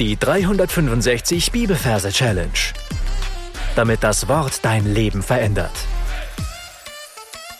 Die 0.00 0.16
365 0.16 1.52
Bibelverse 1.52 2.10
Challenge. 2.10 2.50
Damit 3.76 4.02
das 4.02 4.26
Wort 4.26 4.64
dein 4.64 4.92
Leben 4.92 5.22
verändert. 5.22 5.70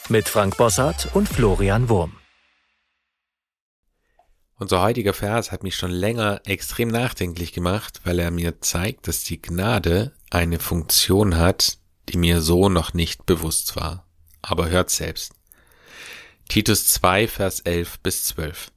Mit 0.09 0.29
Frank 0.29 0.57
Bossart 0.57 1.15
und 1.15 1.29
Florian 1.29 1.89
Wurm. 1.89 2.17
Unser 4.57 4.83
heutiger 4.83 5.15
Vers 5.15 5.53
hat 5.53 5.63
mich 5.63 5.77
schon 5.77 5.93
länger 5.93 6.41
extrem 6.45 6.89
nachdenklich 6.89 7.53
gemacht, 7.53 8.01
weil 8.03 8.19
er 8.19 8.33
mir 8.33 8.61
zeigt, 8.61 9.07
dass 9.07 9.23
die 9.23 9.41
Gnade 9.41 10.11
eine 10.31 10.59
Funktion 10.59 11.37
hat, 11.37 11.79
die 12.09 12.19
mir 12.19 12.41
so 12.41 12.69
noch 12.69 12.95
nicht 12.95 13.27
bewusst 13.27 13.77
war. 13.77 14.09
Aber 14.43 14.71
hört 14.71 14.91
selbst. 14.91 15.35
Titus 16.49 16.89
2, 16.89 17.29
Vers 17.29 17.61
11 17.61 18.01
bis 18.01 18.25
12. 18.25 18.73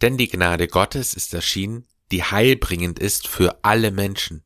Denn 0.00 0.16
die 0.16 0.28
Gnade 0.28 0.66
Gottes 0.66 1.12
ist 1.12 1.34
erschienen, 1.34 1.84
die 2.10 2.22
heilbringend 2.22 2.98
ist 2.98 3.28
für 3.28 3.64
alle 3.64 3.90
Menschen. 3.90 4.42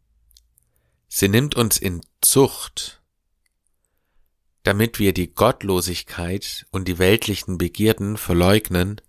Sie 1.08 1.28
nimmt 1.28 1.54
uns 1.54 1.78
in 1.78 2.00
Zucht, 2.20 3.02
damit 4.62 4.98
wir 4.98 5.12
die 5.12 5.32
Gottlosigkeit 5.34 6.66
und 6.70 6.88
die 6.88 6.98
weltlichen 6.98 7.58
Begierden 7.58 8.16
verleugnen 8.16 9.00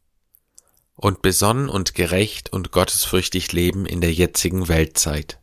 und 0.95 1.21
besonnen 1.21 1.69
und 1.69 1.95
gerecht 1.95 2.51
und 2.51 2.71
gottesfürchtig 2.71 3.51
leben 3.51 3.85
in 3.85 4.01
der 4.01 4.13
jetzigen 4.13 4.67
Weltzeit. 4.67 5.39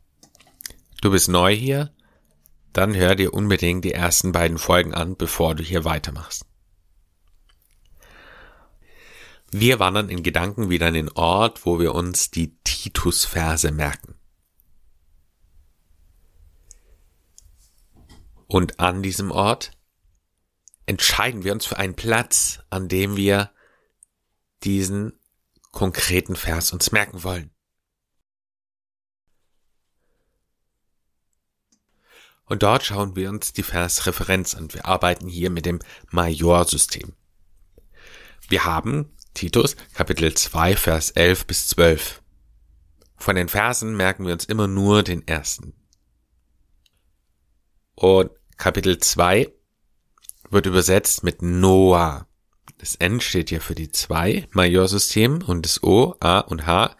Du 1.01 1.11
bist 1.11 1.29
neu 1.29 1.55
hier? 1.55 1.92
Dann 2.73 2.95
hör 2.95 3.15
dir 3.15 3.34
unbedingt 3.34 3.84
die 3.84 3.92
ersten 3.92 4.33
beiden 4.33 4.59
Folgen 4.59 4.95
an, 4.95 5.17
bevor 5.17 5.55
du 5.55 5.62
hier 5.62 5.84
weitermachst. 5.84 6.45
Wir 9.53 9.81
wandern 9.81 10.09
in 10.09 10.23
Gedanken 10.23 10.70
wieder 10.70 10.89
an 10.89 10.95
den 10.95 11.11
Ort, 11.11 11.67
wo 11.67 11.81
wir 11.81 11.95
uns 11.95 12.31
die 12.31 12.59
Titus-Verse 12.80 13.70
merken. 13.73 14.15
Und 18.47 18.81
an 18.81 19.03
diesem 19.03 19.31
Ort 19.31 19.73
entscheiden 20.86 21.45
wir 21.45 21.53
uns 21.53 21.67
für 21.67 21.77
einen 21.77 21.95
Platz, 21.95 22.61
an 22.70 22.89
dem 22.89 23.17
wir 23.17 23.53
diesen 24.64 25.12
konkreten 25.73 26.36
Vers 26.36 26.73
uns 26.73 26.91
merken 26.91 27.23
wollen. 27.23 27.51
Und 32.47 32.64
dort 32.64 32.83
schauen 32.83 33.14
wir 33.14 33.28
uns 33.28 33.53
die 33.53 33.62
Versreferenz 33.62 34.55
an. 34.55 34.73
Wir 34.73 34.86
arbeiten 34.86 35.28
hier 35.28 35.51
mit 35.51 35.67
dem 35.67 35.81
Majorsystem. 36.11 37.12
Wir 38.48 38.64
haben 38.64 39.14
Titus 39.34 39.77
Kapitel 39.95 40.34
2 40.34 40.77
Vers 40.77 41.11
11 41.12 41.47
bis 41.47 41.69
12. 41.69 42.20
Von 43.21 43.37
den 43.37 43.49
Versen 43.49 43.97
merken 43.97 44.25
wir 44.25 44.33
uns 44.33 44.47
immer 44.47 44.67
nur 44.67 45.03
den 45.03 45.29
ersten. 45.29 45.75
Und 47.95 48.31
Kapitel 48.57 48.99
2 48.99 49.53
wird 50.49 50.65
übersetzt 50.65 51.23
mit 51.23 51.43
Noah. 51.43 52.27
Das 52.79 52.95
N 52.97 53.21
steht 53.21 53.51
hier 53.51 53.61
für 53.61 53.75
die 53.75 53.93
2 53.93 54.48
Majorsystem 54.53 55.43
und 55.43 55.67
das 55.67 55.83
O, 55.83 56.17
A 56.21 56.41
und 56.41 56.67
H 56.67 56.97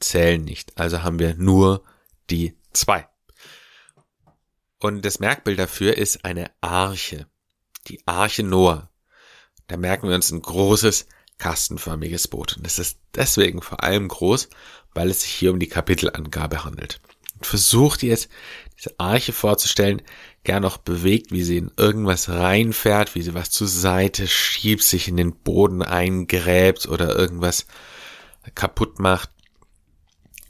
zählen 0.00 0.44
nicht. 0.44 0.76
Also 0.76 1.04
haben 1.04 1.20
wir 1.20 1.36
nur 1.36 1.84
die 2.30 2.58
2. 2.72 3.08
Und 4.80 5.04
das 5.04 5.20
Merkbild 5.20 5.60
dafür 5.60 5.96
ist 5.96 6.24
eine 6.24 6.50
Arche. 6.60 7.28
Die 7.86 8.04
Arche 8.08 8.42
Noah. 8.42 8.90
Da 9.68 9.76
merken 9.76 10.08
wir 10.08 10.16
uns 10.16 10.32
ein 10.32 10.42
großes 10.42 11.06
kastenförmiges 11.40 12.28
Boot. 12.28 12.56
Und 12.56 12.66
es 12.66 12.78
ist 12.78 12.98
deswegen 13.14 13.62
vor 13.62 13.82
allem 13.82 14.06
groß, 14.06 14.48
weil 14.94 15.10
es 15.10 15.22
sich 15.22 15.32
hier 15.32 15.52
um 15.52 15.58
die 15.58 15.68
Kapitelangabe 15.68 16.64
handelt. 16.64 17.00
Und 17.34 17.46
versucht 17.46 18.02
ihr 18.02 18.10
jetzt, 18.10 18.28
diese 18.76 18.94
Arche 18.98 19.32
vorzustellen, 19.32 20.02
gern 20.44 20.64
auch 20.64 20.76
bewegt, 20.76 21.32
wie 21.32 21.42
sie 21.42 21.56
in 21.56 21.70
irgendwas 21.76 22.28
reinfährt, 22.28 23.14
wie 23.14 23.22
sie 23.22 23.34
was 23.34 23.50
zur 23.50 23.68
Seite 23.68 24.28
schiebt, 24.28 24.82
sich 24.82 25.08
in 25.08 25.16
den 25.16 25.34
Boden 25.34 25.82
eingräbt 25.82 26.86
oder 26.86 27.16
irgendwas 27.16 27.66
kaputt 28.54 28.98
macht. 28.98 29.30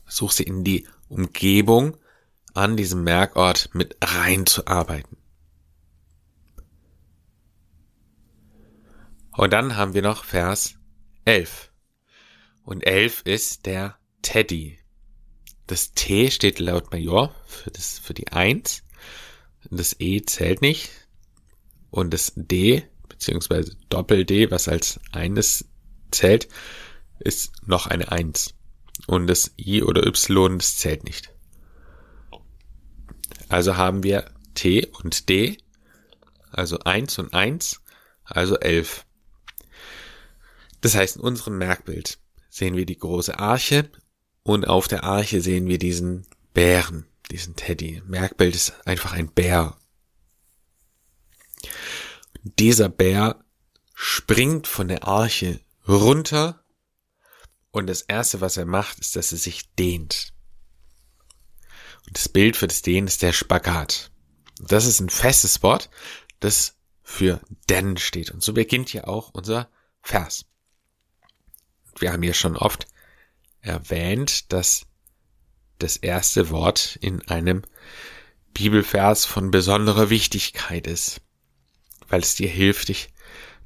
Versucht 0.04 0.36
sie 0.36 0.44
in 0.44 0.64
die 0.64 0.86
Umgebung 1.08 1.96
an 2.52 2.76
diesem 2.76 3.04
Merkort 3.04 3.70
mit 3.72 3.96
reinzuarbeiten. 4.02 5.16
Und 9.32 9.52
dann 9.52 9.76
haben 9.76 9.94
wir 9.94 10.02
noch 10.02 10.24
Vers 10.24 10.79
11. 11.24 11.70
Und 12.64 12.86
11 12.86 13.22
ist 13.24 13.66
der 13.66 13.98
Teddy. 14.22 14.78
Das 15.66 15.92
T 15.92 16.30
steht 16.30 16.58
laut 16.58 16.92
Major 16.92 17.34
für, 17.46 17.70
das, 17.70 17.98
für 17.98 18.14
die 18.14 18.28
1. 18.28 18.82
Das 19.70 19.96
E 19.98 20.22
zählt 20.22 20.62
nicht. 20.62 20.90
Und 21.90 22.14
das 22.14 22.32
D, 22.34 22.84
beziehungsweise 23.08 23.76
Doppel-D, 23.88 24.50
was 24.50 24.68
als 24.68 25.00
eines 25.12 25.64
zählt, 26.10 26.48
ist 27.18 27.52
noch 27.66 27.86
eine 27.86 28.10
1. 28.10 28.54
Und 29.06 29.26
das 29.26 29.52
I 29.58 29.82
oder 29.82 30.06
Y, 30.06 30.58
das 30.58 30.76
zählt 30.76 31.04
nicht. 31.04 31.32
Also 33.48 33.76
haben 33.76 34.02
wir 34.02 34.30
T 34.54 34.86
und 34.86 35.28
D, 35.28 35.58
also 36.52 36.78
1 36.80 37.18
und 37.18 37.34
1, 37.34 37.80
also 38.24 38.58
11. 38.58 39.06
Das 40.80 40.94
heißt, 40.94 41.16
in 41.16 41.22
unserem 41.22 41.58
Merkbild 41.58 42.18
sehen 42.48 42.76
wir 42.76 42.86
die 42.86 42.98
große 42.98 43.38
Arche 43.38 43.90
und 44.42 44.66
auf 44.66 44.88
der 44.88 45.04
Arche 45.04 45.40
sehen 45.40 45.66
wir 45.68 45.78
diesen 45.78 46.26
Bären, 46.54 47.06
diesen 47.30 47.56
Teddy. 47.56 48.02
Merkbild 48.06 48.54
ist 48.54 48.86
einfach 48.86 49.12
ein 49.12 49.30
Bär. 49.30 49.76
Dieser 52.42 52.88
Bär 52.88 53.44
springt 53.94 54.66
von 54.66 54.88
der 54.88 55.06
Arche 55.06 55.60
runter 55.86 56.64
und 57.70 57.86
das 57.86 58.02
erste, 58.02 58.40
was 58.40 58.56
er 58.56 58.64
macht, 58.64 58.98
ist, 58.98 59.14
dass 59.14 59.32
er 59.32 59.38
sich 59.38 59.72
dehnt. 59.74 60.32
Und 62.06 62.16
das 62.16 62.28
Bild 62.28 62.56
für 62.56 62.66
das 62.66 62.82
Dehnen 62.82 63.06
ist 63.06 63.22
der 63.22 63.32
Spagat. 63.32 64.10
Das 64.58 64.86
ist 64.86 65.00
ein 65.00 65.10
festes 65.10 65.62
Wort, 65.62 65.90
das 66.40 66.76
für 67.02 67.40
denn 67.68 67.96
steht. 67.98 68.30
Und 68.30 68.42
so 68.42 68.54
beginnt 68.54 68.88
hier 68.88 69.06
auch 69.06 69.30
unser 69.32 69.70
Vers 70.02 70.49
wir 72.00 72.12
haben 72.12 72.22
ja 72.22 72.34
schon 72.34 72.56
oft 72.56 72.86
erwähnt, 73.60 74.52
dass 74.52 74.86
das 75.78 75.96
erste 75.96 76.50
Wort 76.50 76.98
in 77.00 77.26
einem 77.28 77.62
Bibelvers 78.54 79.24
von 79.24 79.50
besonderer 79.50 80.10
Wichtigkeit 80.10 80.86
ist, 80.86 81.20
weil 82.08 82.20
es 82.20 82.34
dir 82.34 82.48
hilft, 82.48 82.88
dich 82.88 83.08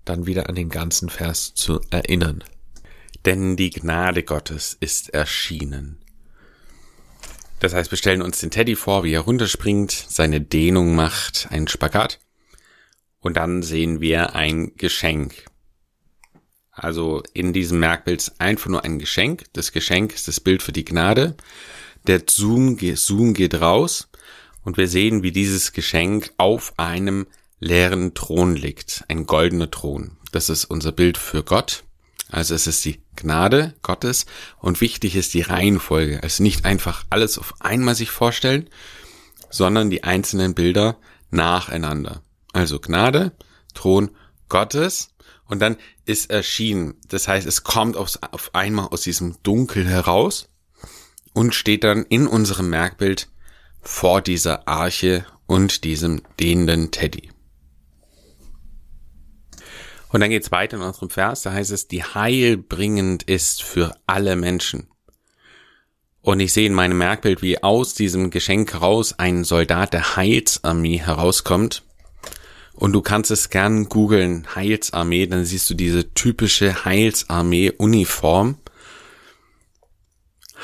dann 0.04 0.26
wieder 0.26 0.48
an 0.48 0.54
den 0.54 0.68
ganzen 0.68 1.08
Vers 1.08 1.54
zu 1.54 1.80
erinnern. 1.90 2.44
Denn 3.24 3.56
die 3.56 3.70
Gnade 3.70 4.22
Gottes 4.22 4.76
ist 4.78 5.10
erschienen. 5.10 5.98
Das 7.60 7.72
heißt, 7.72 7.90
wir 7.90 7.98
stellen 7.98 8.20
uns 8.20 8.40
den 8.40 8.50
Teddy 8.50 8.76
vor, 8.76 9.04
wie 9.04 9.14
er 9.14 9.22
runterspringt, 9.22 9.90
seine 9.90 10.40
Dehnung 10.40 10.94
macht, 10.94 11.48
einen 11.50 11.68
Spagat. 11.68 12.20
Und 13.20 13.38
dann 13.38 13.62
sehen 13.62 14.02
wir 14.02 14.34
ein 14.34 14.76
Geschenk. 14.76 15.46
Also 16.74 17.22
in 17.32 17.52
diesem 17.52 17.78
Merkbild 17.78 18.20
ist 18.20 18.40
einfach 18.40 18.68
nur 18.68 18.84
ein 18.84 18.98
Geschenk. 18.98 19.44
Das 19.52 19.72
Geschenk 19.72 20.12
ist 20.12 20.28
das 20.28 20.40
Bild 20.40 20.62
für 20.62 20.72
die 20.72 20.84
Gnade. 20.84 21.36
Der 22.06 22.22
Zoom, 22.28 22.78
Zoom 22.96 23.32
geht 23.32 23.54
raus 23.54 24.08
und 24.64 24.76
wir 24.76 24.88
sehen, 24.88 25.22
wie 25.22 25.32
dieses 25.32 25.72
Geschenk 25.72 26.32
auf 26.36 26.74
einem 26.76 27.26
leeren 27.60 28.14
Thron 28.14 28.56
liegt. 28.56 29.04
Ein 29.08 29.26
goldener 29.26 29.70
Thron. 29.70 30.16
Das 30.32 30.48
ist 30.48 30.64
unser 30.64 30.92
Bild 30.92 31.16
für 31.16 31.44
Gott. 31.44 31.84
Also 32.30 32.54
es 32.54 32.66
ist 32.66 32.84
die 32.84 33.00
Gnade 33.16 33.74
Gottes 33.82 34.26
und 34.58 34.80
wichtig 34.80 35.14
ist 35.14 35.34
die 35.34 35.42
Reihenfolge. 35.42 36.22
Also 36.22 36.42
nicht 36.42 36.64
einfach 36.64 37.04
alles 37.08 37.38
auf 37.38 37.54
einmal 37.60 37.94
sich 37.94 38.10
vorstellen, 38.10 38.68
sondern 39.50 39.90
die 39.90 40.02
einzelnen 40.02 40.54
Bilder 40.54 40.96
nacheinander. 41.30 42.22
Also 42.52 42.80
Gnade, 42.80 43.32
Thron 43.74 44.10
Gottes 44.48 45.13
und 45.46 45.60
dann 45.60 45.76
ist 46.04 46.30
erschienen. 46.30 46.94
Das 47.08 47.28
heißt, 47.28 47.46
es 47.46 47.64
kommt 47.64 47.96
aufs, 47.96 48.18
auf 48.30 48.54
einmal 48.54 48.88
aus 48.88 49.02
diesem 49.02 49.36
Dunkel 49.42 49.86
heraus 49.86 50.48
und 51.32 51.54
steht 51.54 51.84
dann 51.84 52.04
in 52.04 52.26
unserem 52.26 52.70
Merkbild 52.70 53.28
vor 53.80 54.22
dieser 54.22 54.66
Arche 54.66 55.26
und 55.46 55.84
diesem 55.84 56.22
dehnenden 56.40 56.90
Teddy. 56.90 57.30
Und 60.08 60.20
dann 60.20 60.30
geht's 60.30 60.52
weiter 60.52 60.76
in 60.76 60.82
unserem 60.82 61.10
Vers, 61.10 61.42
da 61.42 61.52
heißt 61.52 61.72
es, 61.72 61.88
die 61.88 62.04
heilbringend 62.04 63.24
ist 63.24 63.62
für 63.62 63.96
alle 64.06 64.36
Menschen. 64.36 64.88
Und 66.20 66.40
ich 66.40 66.52
sehe 66.52 66.66
in 66.66 66.72
meinem 66.72 66.96
Merkbild, 66.96 67.42
wie 67.42 67.62
aus 67.62 67.94
diesem 67.94 68.30
Geschenk 68.30 68.72
heraus 68.72 69.18
ein 69.18 69.44
Soldat 69.44 69.92
der 69.92 70.16
Heilsarmee 70.16 70.98
herauskommt 70.98 71.82
und 72.74 72.92
du 72.92 73.02
kannst 73.02 73.30
es 73.30 73.50
gern 73.50 73.88
googeln, 73.88 74.46
Heilsarmee, 74.54 75.26
dann 75.26 75.44
siehst 75.44 75.70
du 75.70 75.74
diese 75.74 76.12
typische 76.12 76.84
Heilsarmee-Uniform. 76.84 78.58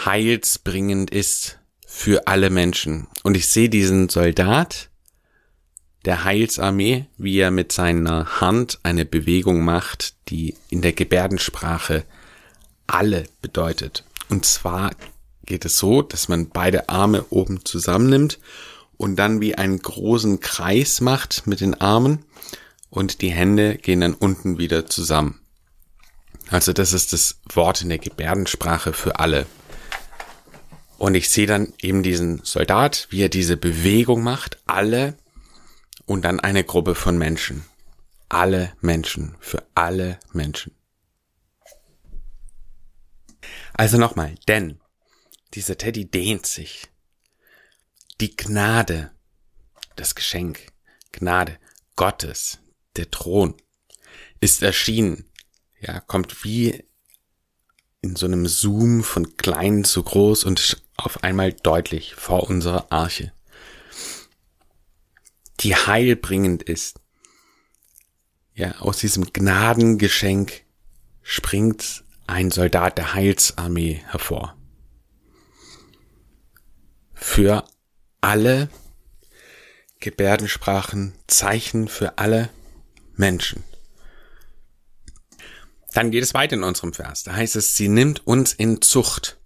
heilsbringend 0.04 1.10
ist 1.10 1.58
für 1.86 2.26
alle 2.26 2.50
Menschen. 2.50 3.06
Und 3.22 3.36
ich 3.36 3.48
sehe 3.48 3.68
diesen 3.68 4.08
Soldat 4.08 4.88
der 6.04 6.24
Heilsarmee, 6.24 7.06
wie 7.18 7.38
er 7.38 7.50
mit 7.50 7.72
seiner 7.72 8.40
Hand 8.40 8.78
eine 8.82 9.04
Bewegung 9.04 9.62
macht, 9.62 10.14
die 10.30 10.54
in 10.70 10.80
der 10.82 10.92
Gebärdensprache 10.92 12.04
alle 12.86 13.24
bedeutet. 13.42 14.04
Und 14.30 14.46
zwar 14.46 14.90
geht 15.44 15.64
es 15.64 15.78
so, 15.78 16.02
dass 16.02 16.28
man 16.28 16.48
beide 16.48 16.88
Arme 16.88 17.26
oben 17.30 17.64
zusammennimmt 17.64 18.38
und 19.00 19.16
dann 19.16 19.40
wie 19.40 19.54
einen 19.54 19.78
großen 19.78 20.40
Kreis 20.40 21.00
macht 21.00 21.46
mit 21.46 21.62
den 21.62 21.72
Armen 21.80 22.22
und 22.90 23.22
die 23.22 23.30
Hände 23.30 23.78
gehen 23.78 24.02
dann 24.02 24.12
unten 24.12 24.58
wieder 24.58 24.84
zusammen. 24.84 25.40
Also 26.50 26.74
das 26.74 26.92
ist 26.92 27.14
das 27.14 27.40
Wort 27.50 27.80
in 27.80 27.88
der 27.88 27.96
Gebärdensprache 27.96 28.92
für 28.92 29.18
alle. 29.18 29.46
Und 30.98 31.14
ich 31.14 31.30
sehe 31.30 31.46
dann 31.46 31.72
eben 31.80 32.02
diesen 32.02 32.44
Soldat, 32.44 33.06
wie 33.08 33.22
er 33.22 33.30
diese 33.30 33.56
Bewegung 33.56 34.22
macht, 34.22 34.58
alle 34.66 35.16
und 36.04 36.22
dann 36.22 36.38
eine 36.38 36.62
Gruppe 36.62 36.94
von 36.94 37.16
Menschen. 37.16 37.64
Alle 38.28 38.74
Menschen, 38.82 39.34
für 39.40 39.62
alle 39.74 40.20
Menschen. 40.34 40.74
Also 43.72 43.96
nochmal, 43.96 44.34
denn 44.46 44.78
dieser 45.54 45.78
Teddy 45.78 46.04
dehnt 46.04 46.44
sich. 46.44 46.89
Die 48.20 48.36
Gnade, 48.36 49.12
das 49.96 50.14
Geschenk, 50.14 50.66
Gnade 51.10 51.58
Gottes, 51.96 52.58
der 52.96 53.10
Thron, 53.10 53.54
ist 54.40 54.62
erschienen. 54.62 55.24
Ja, 55.80 56.00
kommt 56.00 56.44
wie 56.44 56.84
in 58.02 58.16
so 58.16 58.26
einem 58.26 58.46
Zoom 58.46 59.02
von 59.02 59.38
klein 59.38 59.84
zu 59.84 60.02
groß 60.02 60.44
und 60.44 60.82
auf 60.98 61.24
einmal 61.24 61.54
deutlich 61.54 62.14
vor 62.14 62.42
unserer 62.42 62.92
Arche. 62.92 63.32
Die 65.60 65.74
heilbringend 65.74 66.62
ist. 66.62 67.00
Ja, 68.52 68.80
aus 68.80 68.98
diesem 68.98 69.32
Gnadengeschenk 69.32 70.66
springt 71.22 72.04
ein 72.26 72.50
Soldat 72.50 72.98
der 72.98 73.14
Heilsarmee 73.14 74.02
hervor. 74.04 74.58
Für 77.14 77.64
alle 78.20 78.68
Gebärdensprachen, 80.00 81.14
Zeichen 81.26 81.88
für 81.88 82.18
alle 82.18 82.50
Menschen. 83.14 83.64
Dann 85.92 86.10
geht 86.10 86.22
es 86.22 86.34
weiter 86.34 86.56
in 86.56 86.62
unserem 86.62 86.92
Vers. 86.92 87.24
Da 87.24 87.34
heißt 87.34 87.56
es, 87.56 87.76
sie 87.76 87.88
nimmt 87.88 88.26
uns 88.26 88.52
in 88.52 88.80
Zucht. 88.80 89.38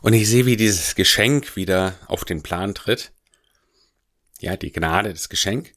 Und 0.00 0.12
ich 0.12 0.28
sehe, 0.28 0.46
wie 0.46 0.56
dieses 0.56 0.94
Geschenk 0.94 1.56
wieder 1.56 1.98
auf 2.06 2.24
den 2.24 2.42
Plan 2.42 2.74
tritt. 2.74 3.12
Ja, 4.40 4.56
die 4.56 4.72
Gnade, 4.72 5.12
das 5.12 5.28
Geschenk. 5.28 5.72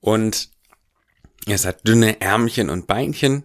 Und 0.00 0.50
es 1.46 1.64
hat 1.64 1.86
dünne 1.86 2.20
Ärmchen 2.20 2.70
und 2.70 2.86
Beinchen. 2.86 3.44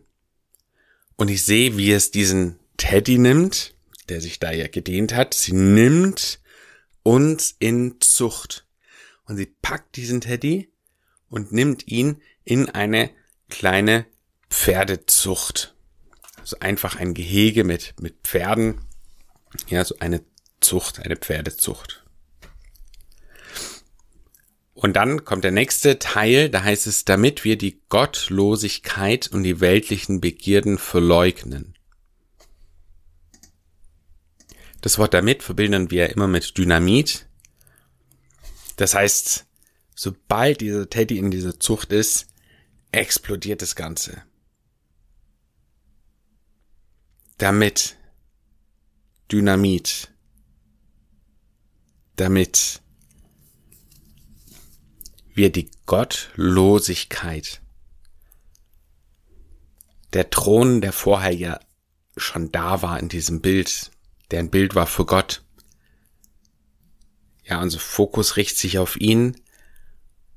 Und 1.15 1.29
ich 1.29 1.43
sehe, 1.43 1.77
wie 1.77 1.91
es 1.91 2.11
diesen 2.11 2.59
Teddy 2.77 3.17
nimmt, 3.17 3.73
der 4.09 4.21
sich 4.21 4.39
da 4.39 4.51
ja 4.51 4.67
gedehnt 4.67 5.13
hat. 5.13 5.33
Sie 5.33 5.53
nimmt 5.53 6.40
uns 7.03 7.55
in 7.59 7.99
Zucht. 7.99 8.65
Und 9.25 9.37
sie 9.37 9.45
packt 9.45 9.95
diesen 9.95 10.21
Teddy 10.21 10.71
und 11.29 11.51
nimmt 11.51 11.87
ihn 11.87 12.21
in 12.43 12.69
eine 12.69 13.09
kleine 13.49 14.05
Pferdezucht. 14.49 15.75
Also 16.37 16.57
einfach 16.59 16.97
ein 16.97 17.13
Gehege 17.13 17.63
mit, 17.63 17.93
mit 17.99 18.15
Pferden. 18.23 18.81
Ja, 19.67 19.83
so 19.85 19.95
eine 19.99 20.23
Zucht, 20.59 20.99
eine 20.99 21.15
Pferdezucht. 21.15 22.03
Und 24.73 24.95
dann 24.95 25.25
kommt 25.25 25.43
der 25.43 25.51
nächste 25.51 25.99
Teil, 25.99 26.49
da 26.49 26.63
heißt 26.63 26.87
es, 26.87 27.05
damit 27.05 27.43
wir 27.43 27.57
die 27.57 27.79
Gottlosigkeit 27.89 29.27
und 29.27 29.43
die 29.43 29.59
weltlichen 29.59 30.21
Begierden 30.21 30.79
verleugnen. 30.79 31.75
Das 34.81 34.97
Wort 34.97 35.13
damit 35.13 35.43
verbinden 35.43 35.91
wir 35.91 36.09
immer 36.09 36.27
mit 36.27 36.57
Dynamit. 36.57 37.27
Das 38.77 38.95
heißt, 38.95 39.45
sobald 39.95 40.61
dieser 40.61 40.89
Teddy 40.89 41.19
in 41.19 41.29
dieser 41.29 41.59
Zucht 41.59 41.91
ist, 41.91 42.27
explodiert 42.91 43.61
das 43.61 43.75
Ganze. 43.75 44.23
Damit 47.37 47.97
Dynamit. 49.31 50.11
Damit 52.15 52.81
wir 55.33 55.51
die 55.51 55.69
Gottlosigkeit, 55.85 57.61
der 60.13 60.29
Thron, 60.29 60.81
der 60.81 60.91
vorher 60.91 61.33
ja 61.33 61.59
schon 62.17 62.51
da 62.51 62.81
war 62.81 62.99
in 62.99 63.09
diesem 63.09 63.41
Bild, 63.41 63.91
der 64.31 64.39
ein 64.39 64.49
Bild 64.49 64.73
war 64.75 64.87
für 64.87 65.05
Gott. 65.05 65.43
Ja, 67.43 67.61
unser 67.61 67.79
Fokus 67.79 68.37
richtet 68.37 68.57
sich 68.57 68.79
auf 68.79 68.95
ihn 68.95 69.35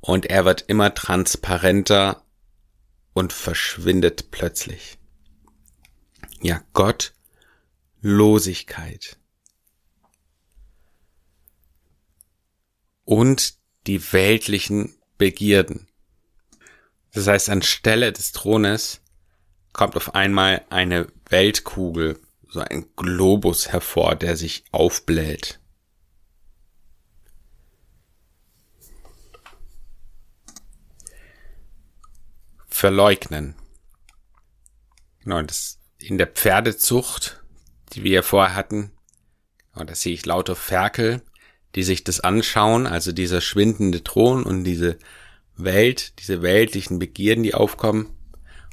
und 0.01 0.27
er 0.27 0.45
wird 0.45 0.63
immer 0.63 0.93
transparenter 0.95 2.25
und 3.13 3.33
verschwindet 3.33 4.31
plötzlich. 4.31 4.99
Ja, 6.43 6.63
Gottlosigkeit. 6.73 9.17
Und 13.05 13.55
die 13.87 14.13
weltlichen 14.13 14.97
Begierden. 15.17 15.87
Das 17.13 17.29
heißt, 17.29 17.49
anstelle 17.49 18.13
des 18.13 18.33
Thrones 18.33 19.01
kommt 19.73 19.97
auf 19.97 20.15
einmal 20.15 20.67
eine 20.71 21.07
Weltkugel, 21.29 22.21
so 22.55 22.61
ein 22.61 22.87
Globus 22.95 23.73
hervor, 23.73 24.15
der 24.15 24.37
sich 24.37 24.65
aufbläht. 24.71 25.59
Verleugnen. 32.69 33.57
Genau, 35.25 35.43
das 35.43 35.81
in 35.99 36.17
der 36.17 36.29
Pferdezucht, 36.29 37.43
die 37.93 38.05
wir 38.05 38.13
ja 38.13 38.23
vorher 38.23 38.55
hatten, 38.55 38.93
und 39.73 39.91
da 39.91 39.97
sehe 39.97 40.15
ich 40.15 40.25
lauter 40.25 40.55
Ferkel, 40.55 41.23
die 41.75 41.83
sich 41.83 42.05
das 42.05 42.21
anschauen, 42.21 42.87
also 42.87 43.11
dieser 43.11 43.41
schwindende 43.41 44.05
Thron 44.05 44.45
und 44.45 44.63
diese 44.63 45.01
Welt, 45.57 46.21
diese 46.21 46.41
weltlichen 46.41 47.01
Begierden, 47.01 47.43
die 47.43 47.55
aufkommen, 47.55 48.17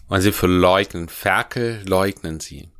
und 0.07 0.21
sie 0.21 0.31
verleugnen. 0.31 1.09
Ferkel 1.09 1.81
leugnen 1.87 2.39
sie. 2.39 2.70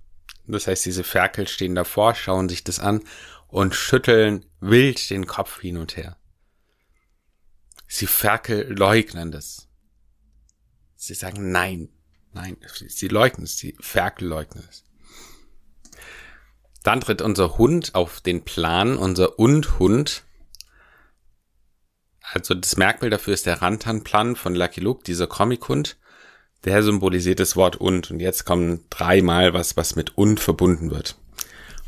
Das 0.48 0.68
heißt, 0.68 0.86
diese 0.86 1.04
Ferkel 1.04 1.48
stehen 1.48 1.76
davor, 1.76 2.16
schauen 2.16 2.50
sich 2.50 2.64
das 2.64 2.80
an 2.80 3.04
und 3.48 3.76
schütteln 3.76 4.46
wild 4.60 5.10
den 5.10 5.28
Kopf 5.28 5.62
hin 5.62 5.78
und 5.78 5.98
her. 5.98 6.18
Sie 7.88 8.08
Ferkel 8.08 8.72
leugnen 8.74 9.32
das. 9.32 9.68
Sie 10.96 11.14
sagen 11.14 11.52
nein, 11.52 11.90
nein, 12.32 12.58
sie 12.88 13.08
leugnen 13.08 13.46
es, 13.46 13.58
sie 13.58 13.76
Ferkel 13.80 14.28
leugnen 14.28 14.66
es. 14.70 14.84
Dann 16.84 17.02
tritt 17.02 17.22
unser 17.22 17.58
Hund 17.58 17.94
auf 17.94 18.22
den 18.22 18.44
Plan, 18.44 18.98
unser 18.98 19.38
Und-Hund. 19.38 20.24
Also 22.22 22.56
das 22.56 22.78
Merkbild 22.78 23.14
dafür 23.14 23.34
ist 23.34 23.46
der 23.46 23.62
Rantanplan 23.62 24.36
von 24.36 24.56
Lucky 24.56 24.80
Luke, 24.80 25.04
dieser 25.04 25.28
Comic-Hund. 25.28 25.98
Der 26.64 26.84
symbolisiert 26.84 27.40
das 27.40 27.56
Wort 27.56 27.76
und. 27.76 28.12
Und 28.12 28.20
jetzt 28.20 28.46
kommen 28.46 28.86
dreimal 28.90 29.54
was, 29.54 29.78
was 29.78 29.96
mit 29.96 30.18
und 30.18 30.40
verbunden 30.40 30.92
wird. 30.92 31.18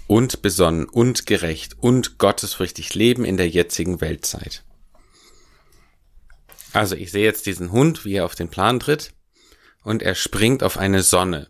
Und 0.08 0.42
besonnen 0.42 0.86
und 0.86 1.26
gerecht 1.26 1.78
und 1.80 2.18
gottesfürchtig 2.18 2.94
leben 2.94 3.24
in 3.24 3.38
der 3.38 3.50
jetzigen 3.50 4.02
Weltzeit. 4.02 4.64
Also 6.74 6.96
ich 6.96 7.12
sehe 7.12 7.24
jetzt 7.24 7.46
diesen 7.46 7.72
Hund, 7.72 8.04
wie 8.04 8.16
er 8.16 8.26
auf 8.26 8.36
den 8.36 8.50
Plan 8.50 8.80
tritt. 8.80 9.14
Und 9.84 10.02
er 10.02 10.16
springt 10.16 10.64
auf 10.64 10.78
eine 10.78 11.04
Sonne. 11.04 11.50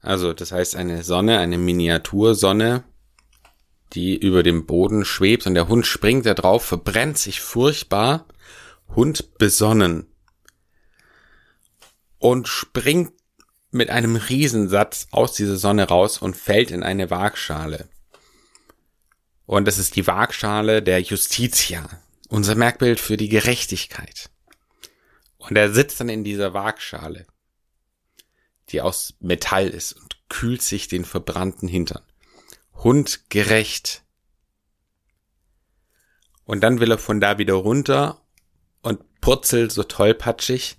Also 0.00 0.32
das 0.32 0.52
heißt 0.52 0.76
eine 0.76 1.02
Sonne, 1.02 1.38
eine 1.38 1.58
Miniatursonne, 1.58 2.84
die 3.94 4.16
über 4.16 4.42
dem 4.42 4.66
Boden 4.66 5.04
schwebt 5.04 5.46
und 5.46 5.54
der 5.54 5.68
Hund 5.68 5.86
springt 5.86 6.26
da 6.26 6.34
drauf, 6.34 6.64
verbrennt 6.64 7.18
sich 7.18 7.40
furchtbar, 7.40 8.26
Hund 8.94 9.38
besonnen 9.38 10.06
und 12.18 12.48
springt 12.48 13.12
mit 13.70 13.90
einem 13.90 14.16
Riesensatz 14.16 15.08
aus 15.10 15.34
dieser 15.34 15.56
Sonne 15.56 15.88
raus 15.88 16.18
und 16.18 16.36
fällt 16.36 16.70
in 16.70 16.82
eine 16.82 17.10
Waagschale. 17.10 17.88
Und 19.46 19.66
das 19.66 19.78
ist 19.78 19.96
die 19.96 20.06
Waagschale 20.06 20.82
der 20.82 21.00
Justitia, 21.00 21.88
unser 22.28 22.54
Merkbild 22.54 23.00
für 23.00 23.16
die 23.16 23.28
Gerechtigkeit. 23.28 24.30
Und 25.38 25.56
er 25.56 25.72
sitzt 25.72 26.00
dann 26.00 26.08
in 26.08 26.24
dieser 26.24 26.54
Waagschale 26.54 27.26
die 28.70 28.80
aus 28.80 29.14
Metall 29.20 29.68
ist 29.68 29.92
und 29.92 30.16
kühlt 30.28 30.62
sich 30.62 30.88
den 30.88 31.04
verbrannten 31.04 31.68
Hintern. 31.68 32.02
Hund 32.74 33.30
gerecht. 33.30 34.04
Und 36.44 36.60
dann 36.60 36.80
will 36.80 36.90
er 36.90 36.98
von 36.98 37.20
da 37.20 37.38
wieder 37.38 37.54
runter 37.54 38.20
und 38.82 39.20
purzelt 39.20 39.72
so 39.72 39.82
tollpatschig 39.82 40.76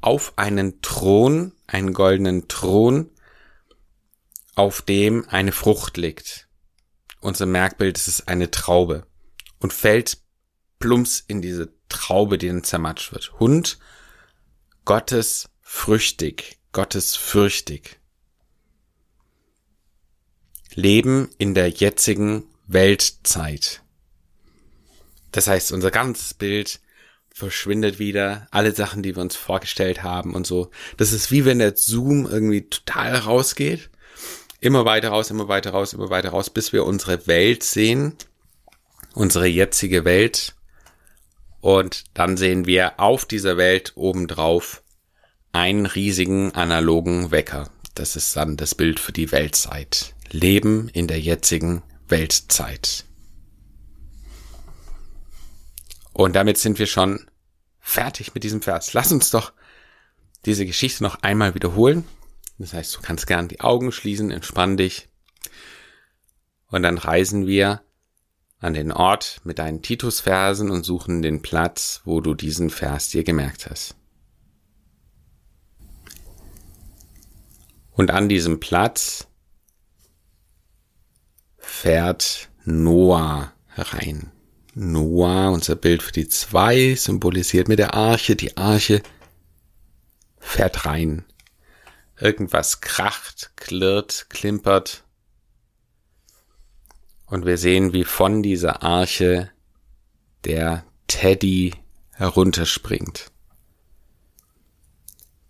auf 0.00 0.32
einen 0.36 0.80
Thron, 0.82 1.52
einen 1.66 1.92
goldenen 1.92 2.48
Thron, 2.48 3.10
auf 4.54 4.82
dem 4.82 5.28
eine 5.28 5.52
Frucht 5.52 5.96
liegt. 5.96 6.48
Unser 7.20 7.46
Merkbild 7.46 7.96
ist 7.96 8.08
es 8.08 8.28
eine 8.28 8.50
Traube 8.50 9.06
und 9.58 9.72
fällt 9.72 10.18
plumps 10.78 11.22
in 11.26 11.42
diese 11.42 11.72
Traube, 11.88 12.38
die 12.38 12.48
dann 12.48 12.64
zermatscht 12.64 13.12
wird. 13.12 13.38
Hund, 13.40 13.78
Gottes 14.84 15.48
früchtig, 15.60 16.58
Gottes 16.72 17.16
fürchtig. 17.16 18.00
Leben 20.74 21.30
in 21.38 21.54
der 21.54 21.68
jetzigen 21.70 22.44
Weltzeit. 22.66 23.82
Das 25.32 25.48
heißt, 25.48 25.72
unser 25.72 25.90
ganzes 25.90 26.34
Bild 26.34 26.80
verschwindet 27.38 27.98
wieder, 27.98 28.48
alle 28.50 28.74
Sachen, 28.74 29.02
die 29.02 29.14
wir 29.14 29.22
uns 29.22 29.36
vorgestellt 29.36 30.02
haben 30.02 30.34
und 30.34 30.46
so. 30.46 30.70
Das 30.96 31.12
ist 31.12 31.30
wie 31.30 31.44
wenn 31.44 31.60
der 31.60 31.76
Zoom 31.76 32.26
irgendwie 32.26 32.68
total 32.68 33.14
rausgeht. 33.14 33.90
Immer 34.60 34.84
weiter 34.84 35.10
raus, 35.10 35.30
immer 35.30 35.46
weiter 35.46 35.70
raus, 35.70 35.92
immer 35.92 36.10
weiter 36.10 36.30
raus, 36.30 36.50
bis 36.50 36.72
wir 36.72 36.84
unsere 36.84 37.28
Welt 37.28 37.62
sehen, 37.62 38.16
unsere 39.14 39.46
jetzige 39.46 40.04
Welt. 40.04 40.56
Und 41.60 42.04
dann 42.14 42.36
sehen 42.36 42.66
wir 42.66 42.98
auf 42.98 43.24
dieser 43.24 43.56
Welt 43.56 43.92
obendrauf 43.94 44.82
einen 45.52 45.86
riesigen 45.86 46.52
analogen 46.56 47.30
Wecker. 47.30 47.70
Das 47.94 48.16
ist 48.16 48.36
dann 48.36 48.56
das 48.56 48.74
Bild 48.74 48.98
für 48.98 49.12
die 49.12 49.30
Weltzeit. 49.30 50.14
Leben 50.30 50.88
in 50.88 51.06
der 51.06 51.20
jetzigen 51.20 51.82
Weltzeit. 52.08 53.07
Und 56.18 56.34
damit 56.34 56.58
sind 56.58 56.80
wir 56.80 56.88
schon 56.88 57.30
fertig 57.78 58.34
mit 58.34 58.42
diesem 58.42 58.60
Vers. 58.60 58.92
Lass 58.92 59.12
uns 59.12 59.30
doch 59.30 59.52
diese 60.46 60.66
Geschichte 60.66 61.04
noch 61.04 61.22
einmal 61.22 61.54
wiederholen. 61.54 62.04
Das 62.58 62.72
heißt, 62.72 62.96
du 62.96 63.00
kannst 63.02 63.28
gern 63.28 63.46
die 63.46 63.60
Augen 63.60 63.92
schließen, 63.92 64.32
entspann 64.32 64.76
dich. 64.76 65.08
Und 66.66 66.82
dann 66.82 66.98
reisen 66.98 67.46
wir 67.46 67.82
an 68.58 68.74
den 68.74 68.90
Ort 68.90 69.40
mit 69.44 69.60
deinen 69.60 69.80
Titusversen 69.80 70.72
und 70.72 70.82
suchen 70.82 71.22
den 71.22 71.40
Platz, 71.40 72.00
wo 72.04 72.20
du 72.20 72.34
diesen 72.34 72.70
Vers 72.70 73.10
dir 73.10 73.22
gemerkt 73.22 73.70
hast. 73.70 73.94
Und 77.92 78.10
an 78.10 78.28
diesem 78.28 78.58
Platz 78.58 79.28
fährt 81.58 82.48
Noah 82.64 83.52
herein. 83.68 84.32
Noah, 84.78 85.50
unser 85.50 85.74
Bild 85.74 86.04
für 86.04 86.12
die 86.12 86.28
zwei, 86.28 86.94
symbolisiert 86.94 87.66
mit 87.66 87.80
der 87.80 87.94
Arche. 87.94 88.36
Die 88.36 88.56
Arche 88.56 89.02
fährt 90.38 90.86
rein. 90.86 91.24
Irgendwas 92.20 92.80
kracht, 92.80 93.50
klirrt, 93.56 94.26
klimpert. 94.30 95.02
Und 97.26 97.44
wir 97.44 97.58
sehen, 97.58 97.92
wie 97.92 98.04
von 98.04 98.42
dieser 98.42 98.84
Arche 98.84 99.50
der 100.44 100.84
Teddy 101.08 101.74
herunterspringt. 102.12 103.32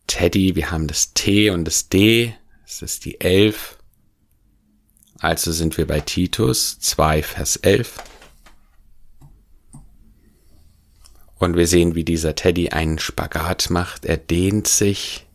Teddy, 0.07 0.57
wir 0.57 0.71
haben 0.71 0.87
das 0.87 1.13
T 1.13 1.51
und 1.51 1.67
das 1.67 1.91
D, 1.91 2.35
das 2.63 2.81
ist 2.81 3.05
die 3.05 3.21
Elf. 3.21 3.77
Also 5.19 5.53
sind 5.53 5.77
wir 5.77 5.87
bei 5.87 6.01
Titus 6.01 6.79
2, 6.81 7.23
Vers 7.23 7.57
11. 7.57 8.03
Und 11.39 11.57
wir 11.57 11.67
sehen, 11.67 11.95
wie 11.95 12.05
dieser 12.05 12.35
Teddy 12.35 12.71
einen 12.71 12.99
Spagat 12.99 13.71
macht. 13.71 14.05
Er 14.05 14.17
dehnt 14.17 14.67
sich. 14.67 15.27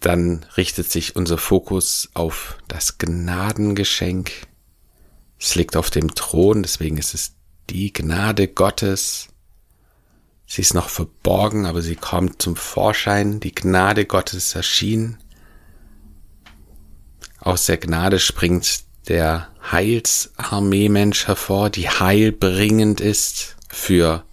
Dann 0.00 0.46
richtet 0.56 0.90
sich 0.90 1.16
unser 1.16 1.38
Fokus 1.38 2.08
auf 2.14 2.56
das 2.68 2.98
Gnadengeschenk. 2.98 4.30
Es 5.38 5.54
liegt 5.54 5.76
auf 5.76 5.90
dem 5.90 6.14
Thron, 6.14 6.62
deswegen 6.62 6.96
ist 6.96 7.14
es 7.14 7.34
die 7.68 7.92
Gnade 7.92 8.48
Gottes. 8.48 9.28
Sie 10.46 10.62
ist 10.62 10.72
noch 10.72 10.88
verborgen, 10.88 11.66
aber 11.66 11.82
sie 11.82 11.96
kommt 11.96 12.40
zum 12.40 12.56
Vorschein. 12.56 13.40
Die 13.40 13.54
Gnade 13.54 14.06
Gottes 14.06 14.54
erschien. 14.54 15.18
Aus 17.38 17.66
der 17.66 17.76
Gnade 17.76 18.18
springt 18.18 18.87
der 19.08 19.50
Heilsarmee-Mensch 19.70 21.26
hervor, 21.26 21.70
die 21.70 21.88
heilbringend 21.88 23.00
ist 23.00 23.56
für 23.68 24.24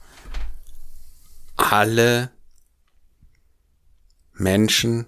alle 1.56 2.32
Menschen. 4.34 5.06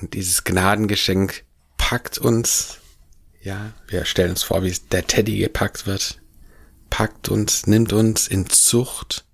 Und 0.00 0.14
dieses 0.14 0.44
Gnadengeschenk 0.44 1.44
packt 1.76 2.18
uns, 2.18 2.78
ja, 3.40 3.72
wir 3.88 4.04
stellen 4.04 4.30
uns 4.30 4.42
vor, 4.42 4.62
wie 4.62 4.74
der 4.92 5.06
Teddy 5.06 5.38
gepackt 5.38 5.86
wird, 5.86 6.20
packt 6.90 7.28
uns, 7.30 7.66
nimmt 7.66 7.92
uns 7.92 8.28
in 8.28 8.48
Zucht, 8.48 9.24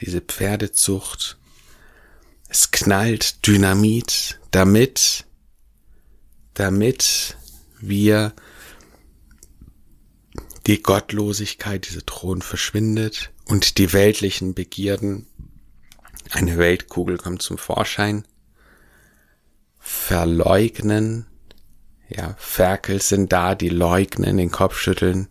diese 0.00 0.20
Pferdezucht. 0.20 1.38
Es 2.48 2.70
knallt 2.70 3.46
Dynamit, 3.46 4.40
damit, 4.50 5.24
damit 6.54 7.36
wir 7.80 8.32
die 10.66 10.82
Gottlosigkeit, 10.82 11.88
dieser 11.88 12.06
Thron 12.06 12.42
verschwindet 12.42 13.30
und 13.46 13.78
die 13.78 13.92
weltlichen 13.92 14.54
Begierden, 14.54 15.26
eine 16.30 16.56
Weltkugel 16.58 17.18
kommt 17.18 17.42
zum 17.42 17.58
Vorschein, 17.58 18.26
verleugnen, 19.78 21.26
ja, 22.08 22.34
Ferkel 22.38 23.00
sind 23.00 23.32
da, 23.32 23.54
die 23.54 23.70
leugnen, 23.70 24.36
den 24.36 24.50
Kopf 24.50 24.78
schütteln. 24.78 25.28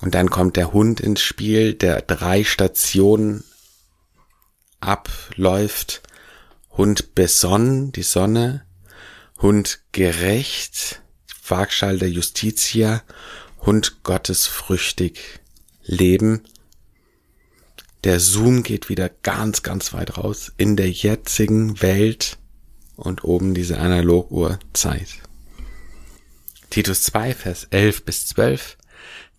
Und 0.00 0.14
dann 0.14 0.30
kommt 0.30 0.56
der 0.56 0.72
Hund 0.72 1.00
ins 1.00 1.20
Spiel, 1.20 1.74
der 1.74 2.00
drei 2.02 2.44
Stationen 2.44 3.44
abläuft. 4.80 6.02
Hund 6.70 7.14
besonnen, 7.14 7.92
die 7.92 8.02
Sonne. 8.02 8.64
Hund 9.40 9.80
gerecht, 9.92 11.02
Waagschal 11.46 11.98
der 11.98 12.10
Justitia, 12.10 13.02
Hund 13.60 14.02
Gottes 14.02 14.46
früchtig 14.46 15.40
leben. 15.82 16.42
Der 18.04 18.20
Zoom 18.20 18.62
geht 18.62 18.88
wieder 18.88 19.08
ganz, 19.08 19.62
ganz 19.62 19.92
weit 19.92 20.16
raus 20.16 20.52
in 20.56 20.76
der 20.76 20.90
jetzigen 20.90 21.80
Welt 21.82 22.38
und 22.96 23.24
oben 23.24 23.54
diese 23.54 23.78
Analoguhr 23.78 24.58
Zeit. 24.72 25.08
Titus 26.70 27.02
2, 27.02 27.34
Vers 27.34 27.64
11 27.70 28.04
bis 28.04 28.26
12. 28.28 28.76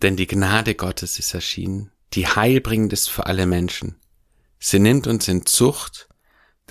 Denn 0.01 0.15
die 0.15 0.27
Gnade 0.27 0.73
Gottes 0.73 1.19
ist 1.19 1.33
erschienen, 1.33 1.91
die 2.13 2.27
heilbringend 2.27 2.91
ist 2.91 3.09
für 3.09 3.27
alle 3.27 3.45
Menschen. 3.45 3.95
Sie 4.59 4.79
nimmt 4.79 5.05
uns 5.07 5.27
in 5.27 5.45
Zucht, 5.45 6.09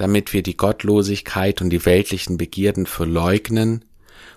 damit 0.01 0.33
wir 0.33 0.43
die 0.43 0.57
Gottlosigkeit 0.57 1.61
und 1.61 1.69
die 1.69 1.85
weltlichen 1.85 2.39
Begierden 2.39 2.87
verleugnen 2.87 3.85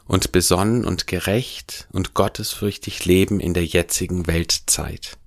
und 0.04 0.34
besonnen 0.34 0.84
und 0.84 1.08
gerecht 1.08 1.88
und 1.94 2.14
gottesfürchtig 2.14 3.06
leben 3.06 3.40
in 3.40 3.54
der 3.54 3.64
jetzigen 3.64 4.28
Weltzeit. 4.28 5.18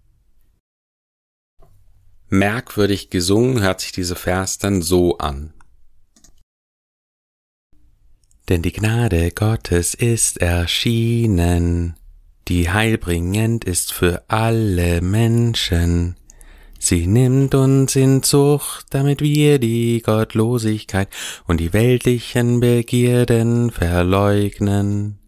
Merkwürdig 2.28 3.08
gesungen 3.08 3.62
hört 3.62 3.80
sich 3.80 3.92
dieser 3.92 4.14
Vers 4.14 4.58
dann 4.58 4.82
so 4.82 5.16
an. 5.16 5.54
Denn 8.50 8.60
die 8.60 8.72
Gnade 8.72 9.30
Gottes 9.30 9.94
ist 9.94 10.36
erschienen, 10.42 11.96
die 12.48 12.68
heilbringend 12.68 13.64
ist 13.64 13.90
für 13.90 14.22
alle 14.28 15.00
Menschen, 15.00 16.16
Sie 16.88 17.08
nimmt 17.08 17.56
uns 17.56 17.96
in 17.96 18.22
Zucht, 18.22 18.86
damit 18.90 19.20
wir 19.20 19.58
die 19.58 20.00
Gottlosigkeit 20.02 21.08
und 21.48 21.58
die 21.58 21.72
weltlichen 21.72 22.60
Begierden 22.60 23.72
verleugnen 23.72 25.18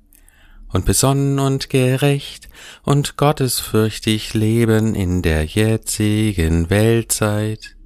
und 0.73 0.85
besonnen 0.85 1.41
und 1.41 1.69
gerecht 1.69 2.49
und 2.85 3.17
gottesfürchtig 3.17 4.35
leben 4.35 4.95
in 4.95 5.21
der 5.21 5.47
jetzigen 5.47 6.71
Weltzeit. 6.71 7.77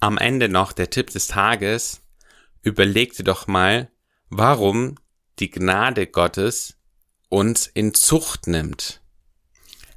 Am 0.00 0.18
Ende 0.18 0.50
noch 0.50 0.74
der 0.74 0.90
Tipp 0.90 1.08
des 1.08 1.28
Tages. 1.28 2.02
Überleg 2.60 3.16
dir 3.16 3.24
doch 3.24 3.46
mal, 3.46 3.90
warum 4.28 4.96
die 5.38 5.50
Gnade 5.50 6.06
Gottes 6.06 6.81
uns 7.32 7.66
in 7.66 7.94
Zucht 7.94 8.46
nimmt. 8.46 9.00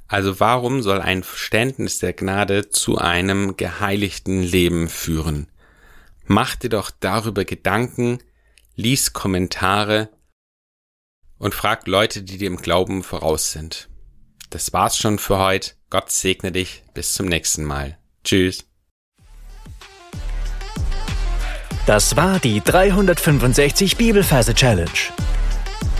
Also 0.08 0.40
warum 0.40 0.82
soll 0.82 1.00
ein 1.00 1.22
Verständnis 1.22 1.98
der 1.98 2.14
Gnade 2.14 2.70
zu 2.70 2.96
einem 2.96 3.56
geheiligten 3.56 4.42
Leben 4.42 4.88
führen? 4.88 5.48
Mach 6.24 6.56
dir 6.56 6.70
doch 6.70 6.90
darüber 6.90 7.44
Gedanken, 7.44 8.18
lies 8.74 9.12
Kommentare 9.12 10.08
und 11.38 11.54
frag 11.54 11.86
Leute, 11.86 12.22
die 12.22 12.38
dir 12.38 12.46
im 12.46 12.56
Glauben 12.56 13.02
voraus 13.02 13.52
sind. 13.52 13.88
Das 14.48 14.72
war's 14.72 14.96
schon 14.96 15.18
für 15.18 15.38
heute. 15.38 15.72
Gott 15.90 16.10
segne 16.10 16.52
dich. 16.52 16.84
Bis 16.94 17.12
zum 17.12 17.26
nächsten 17.26 17.64
Mal. 17.64 17.98
Tschüss. 18.24 18.64
Das 21.84 22.16
war 22.16 22.38
die 22.38 22.60
365 22.62 23.96
Bibelferse 23.96 24.54
Challenge. 24.54 24.90